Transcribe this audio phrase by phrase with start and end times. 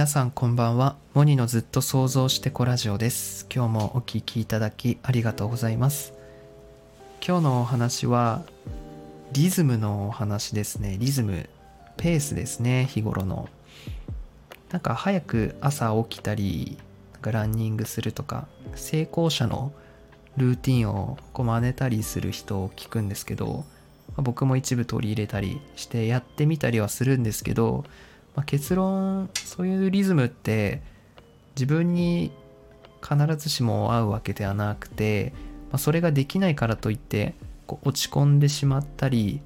[0.00, 0.96] 皆さんこんばんは。
[1.12, 3.46] モニのずっと想像してこラジオです。
[3.54, 6.14] 今日もお聞きいただきありがとうございます。
[7.22, 8.42] 今日のお話は
[9.32, 10.96] リズムのお話ですね。
[10.98, 11.50] リズム
[11.98, 12.86] ペースですね。
[12.86, 13.50] 日頃の。
[14.70, 16.78] なんか早く朝起きたり
[17.12, 19.70] なんかランニングするとか成功者の
[20.38, 23.66] ルーティンをこう真似たりする人を聞くんですけど
[24.16, 27.84] 僕も一部取り入れたりしてやってみたりはするんですけど、
[28.40, 30.80] まあ、結論そういうリズムって
[31.56, 32.32] 自分に
[33.06, 35.34] 必ずしも合うわけではなくて、
[35.70, 37.34] まあ、それができないからといって
[37.66, 39.42] こう落ち込んでしまったり、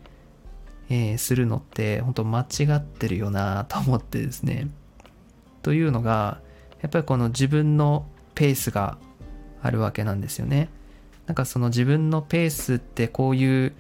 [0.91, 2.45] えー、するのって本当間違
[2.77, 4.69] ってるよなと思ってですね。
[5.63, 6.41] というのが
[6.81, 8.99] やっぱりこの自分のペースが
[9.61, 10.69] あるわけなんですよね。
[11.27, 13.73] なんかその自分のペースってこういう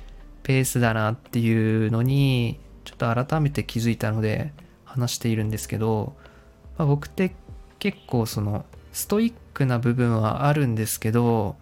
[0.42, 4.52] ペースだなっていうのにちょっと改めて気づいたので
[4.94, 6.14] 話しているんですけど、
[6.78, 7.34] まあ、僕って
[7.80, 11.56] 結構そのストイックな部分はあるんですけど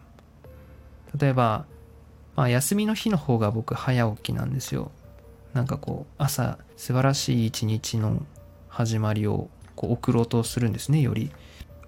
[1.18, 1.64] 例えば、
[2.36, 4.90] まあ、休みの日の方が僕早起きなんですよ。
[5.54, 8.22] なんかこう朝素晴らしい一日の
[8.68, 11.30] 始まりをこう送ろうとするんですねより。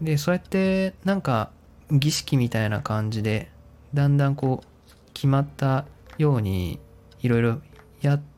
[0.01, 1.51] でそうやってなんか
[1.91, 3.51] 儀式みたいな感じで
[3.95, 5.85] だんだんこう決まった
[6.19, 6.79] ように
[7.23, 7.61] いろいろ
[8.03, 8.34] やって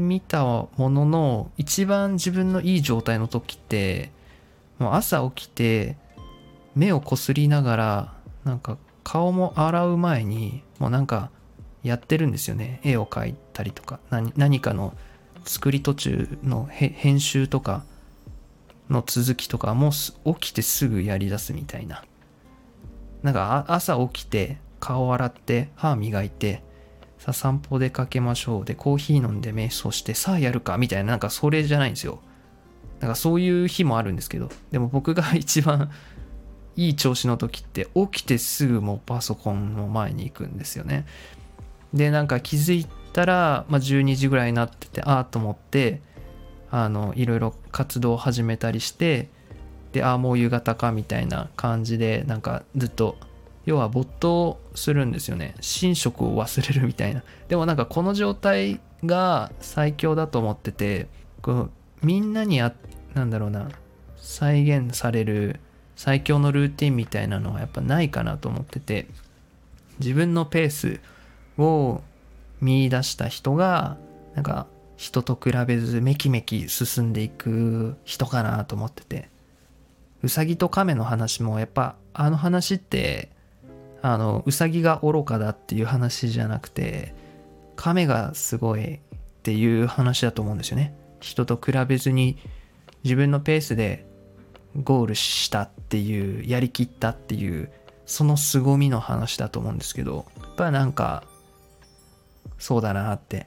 [0.00, 4.10] みたものの一番自分のいい状態の時って
[4.78, 5.96] もう朝起きて
[6.74, 8.14] 目をこすりながら
[8.44, 11.30] なんか顔も洗う前にもうなんか
[11.82, 12.80] やってるんですよね。
[12.84, 14.94] 絵を描いたりとか何何かの
[15.44, 17.84] 作り途中の編集とか
[18.90, 22.04] の続きとかもう起きてすぐやりだすみたいな。
[23.22, 26.62] なんか朝起きて顔洗って歯磨いて
[27.18, 28.64] さあ散歩出かけましょう。
[28.64, 32.20] でコーヒー飲んで瞑想してさあやるかみたいななんかそれじゃないんですよ。
[33.00, 34.48] なんかそういう日もあるんですけど。
[34.70, 35.90] でも僕が一番
[36.76, 41.06] いい調子の時って起きてすぐもうパソコンの前に行くんですよね。
[41.92, 46.02] でなんか気づいたら、まあ、12時ぐらいになっててああと思って
[46.70, 49.28] あのいろいろ活動を始めたりして
[49.92, 53.16] でああもう夕方かみたいな感じでなんかずっと
[53.68, 55.54] 要は没頭するんですよね。
[55.82, 57.22] 寝食を忘れるみたいな。
[57.48, 61.06] でもなんかこの状態が最強だと思ってて
[61.42, 61.70] こう
[62.02, 62.72] みんなにあ
[63.12, 63.68] なんだろうな。
[64.16, 65.60] 再現される
[65.96, 69.06] 最強のルーティンみたいなのはやっぱないかなと思ってて
[70.00, 71.00] 自分のペース
[71.58, 72.00] を
[72.62, 73.98] 見出した人が
[74.34, 79.28] なんか人と比べずめきめき進んでいく人かなと思ってて。
[80.22, 83.30] うさぎと亀の話もやっぱあの話って
[84.02, 87.14] あのウサギが愚かだっていう話じゃなくて
[87.76, 89.00] 亀がすごいっ
[89.42, 90.94] ていう話だと思うんですよね。
[91.20, 92.38] 人と比べずに
[93.02, 94.06] 自分のペースで
[94.76, 97.70] ゴールしたっていうやりきったっていう
[98.06, 101.24] その凄みの話だと思うんですけどやっぱなんか
[102.58, 103.46] そうだなって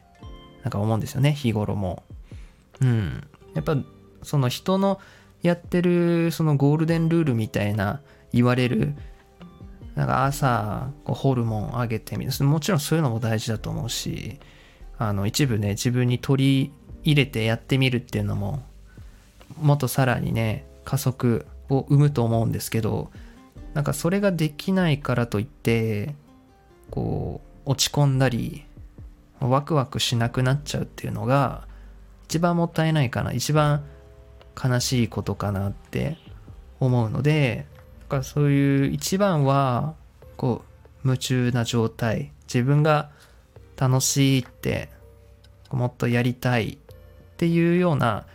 [0.63, 1.33] なんか思うんですよね。
[1.33, 2.03] 日頃も。
[2.81, 3.27] うん。
[3.53, 3.75] やっぱ
[4.23, 4.99] その人の
[5.41, 8.01] やってるそのゴールデンルールみたいな
[8.31, 8.95] 言われる
[9.95, 12.45] なんか朝ホルモン上げてみる。
[12.45, 14.39] もちろんそういうのも大事だと思うし
[14.97, 16.71] あの一部ね自分に取り
[17.03, 18.63] 入れてやってみるっていうのも
[19.59, 23.11] もっとさらにね加速を生むと思うんですけど
[23.73, 26.15] なんかそれができないからといって
[26.89, 28.65] こう落ち込んだり
[29.39, 31.67] ワクワクしなくなっちゃうっていうのが
[32.25, 33.83] 一番もったいないかな一番
[34.61, 36.17] 悲しいことかなって
[36.79, 37.65] 思うので
[38.11, 39.95] かそういう一番は
[40.35, 40.63] こ
[41.03, 43.09] う夢中な状態自分が
[43.77, 44.89] 楽しいって
[45.71, 46.77] もっとやりたいっ
[47.37, 48.25] ていうような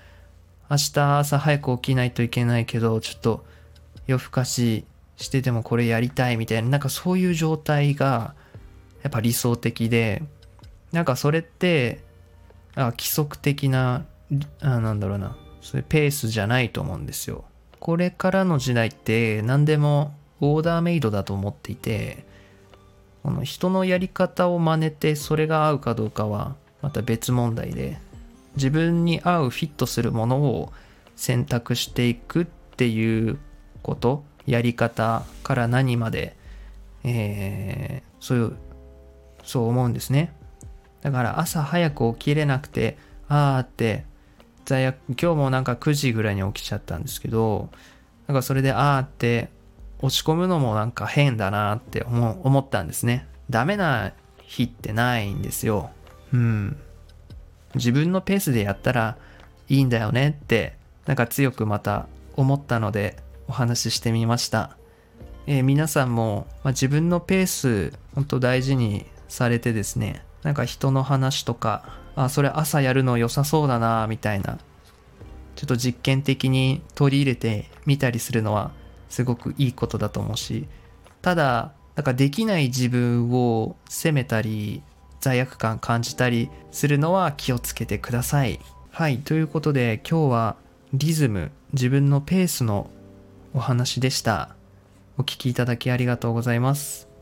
[0.71, 3.45] 明日朝早く起きないといけないけどちょっと
[4.07, 4.85] 夜更かし
[5.17, 8.35] しててもこれやりたいみたいななんかそういう状態が
[9.03, 10.23] やっぱ理想的で
[10.93, 12.03] なんかそれって
[12.75, 14.07] あ規則的な
[14.61, 15.37] あなんだろうな。
[15.67, 17.45] そういうペースじゃないと思うんですよ。
[17.87, 22.27] これからの時代って何でもオーダーメイドだと思っていて
[23.23, 27.99] この人のやり方を真似てそれが合うかどうかはまた別問題で
[28.57, 30.73] 自分に合うフィットするものを
[31.15, 32.47] 選択していくっ
[32.77, 33.39] ていう
[33.85, 36.35] ことやり方から何まで、
[37.05, 38.57] えー、そういう
[39.45, 40.35] そう思うんですね。
[41.03, 42.99] だから朝早く起きれなくて
[43.29, 44.05] ああって
[44.67, 47.71] 罪悪今日もなんか9時ぐらいに起きちゃったんですけど
[48.27, 49.49] なんかそれでああって
[50.01, 53.27] 落ち込むのもなんか変だなって思ったんですね。
[53.49, 55.91] ダメな日ってないんですよ。
[56.35, 56.77] うん。
[57.75, 59.17] 自分のペースでやったら
[59.69, 60.75] いいんだよねって
[61.07, 63.17] なんか強くまた思ったので
[63.49, 64.77] お話ししてみました。
[65.47, 74.59] えー、皆さんも、まあ、自分のペース本当大事にされてですねなんか人の話とかあそれ朝やるの良さそうだなみたいな
[75.57, 78.71] ちょっと実験的に取り入れてみたりするのは
[79.09, 80.69] すごくいいことだと思うし
[81.21, 84.85] ただなんかできない自分を責めたり
[85.19, 88.61] 罪悪感感じたりするのは気をつけてください。
[88.93, 90.57] はいということで今日は
[90.93, 92.89] リズム自分のペースの
[93.53, 94.55] お話でした。
[95.19, 97.16] お聴きいただきありがとうございます。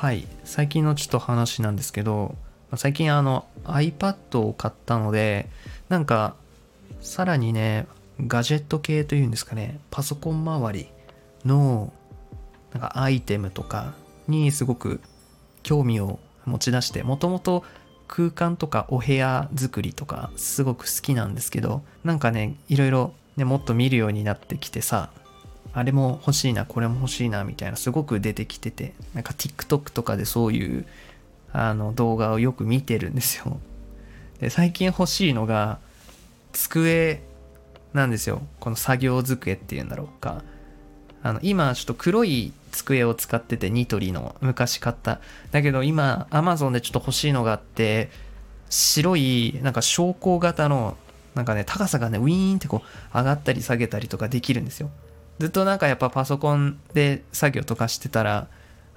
[0.00, 0.26] はい。
[0.44, 2.34] 最近のちょっと話なんですけど
[2.74, 5.50] 最近あの iPad を買ったので
[5.90, 6.36] なんか
[7.02, 7.86] さらにね
[8.18, 10.88] ガジェット系というんですかねパソコン周り
[11.44, 11.92] の
[12.72, 13.92] なんかアイテムとか
[14.26, 15.02] にすごく
[15.62, 17.62] 興味を持ち出してもともと
[18.08, 25.10] 空間とかお部屋作りとかすごく好きなんですけどなんかねいろいろねもっと見るようになってきてさ
[25.72, 30.86] あれも欲しいなこれも欲しいなみたいなすごく出てきててなんか TikTok とかでそういう
[31.52, 33.58] あの動画をよく見てるんですよ。
[34.40, 35.78] で最近欲しいのが
[36.52, 37.22] 机
[37.92, 38.42] なんですよ。
[38.60, 40.42] この作業机っていうんだろうか。
[41.22, 45.20] あの今ちょっと黒い机を使っててニトリの昔買った。
[45.50, 48.10] だけど今 Amazon でちょっと欲しいのがあって
[48.70, 50.96] 白いなんか昇降型の
[51.34, 54.90] なんかね高さがねウィーンってこう上がったり下げたりとかできるんですよ。
[55.40, 58.46] ずっとなんかやっぱパソコンで作業とかしてたら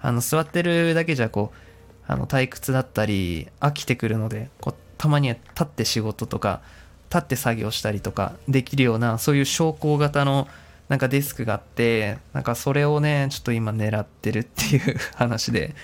[0.01, 1.57] あの座ってるだけじゃこう
[2.05, 6.61] あの退屈だったり飽きてくるのでこうたまには立って仕事とか
[7.09, 10.49] 立って作業したりとかできるようなそういう昇降型の
[10.89, 15.75] なんかデスクがあってなんかそれをねちょっと今狙ってるっていう 話で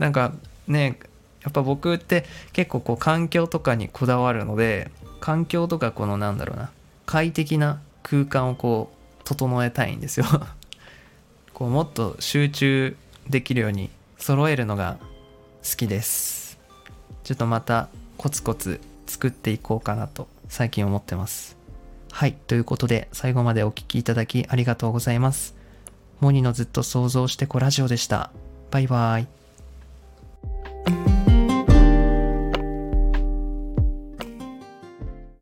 [0.00, 0.32] なんか
[0.66, 0.98] ね
[1.44, 4.90] やっぱ僕って結構こう環境とかにこだわるので
[5.20, 6.70] 環境とかこのなんだろうな
[7.06, 8.97] 快適な空間をこう
[9.28, 10.26] 整えたいんですよ。
[11.52, 12.96] こうもっと集中
[13.28, 14.96] できるように揃えるのが
[15.68, 16.58] 好きです。
[17.24, 21.58] ちょっとまたコツコツ作っていこうかなと最近思ってます。
[22.10, 25.54] はいということで最後までお聴きいただきありがとうございます。
[26.20, 28.30] モニのずっと想像してこラジオでした。
[28.70, 29.37] バイバイ。